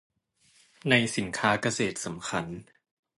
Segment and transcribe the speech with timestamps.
[0.89, 2.45] ในสินค้าเกษตรสำคัญ